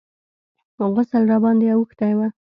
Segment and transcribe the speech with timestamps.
[0.93, 2.19] غسل راباندې اوښتى و.